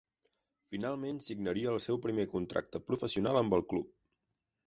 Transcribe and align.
Finalment 0.75 1.19
signaria 1.25 1.73
el 1.75 1.77
seu 1.85 1.99
primer 2.07 2.25
contracte 2.33 2.83
professional 2.87 3.41
amb 3.43 3.59
el 3.59 3.65
club. 3.75 3.93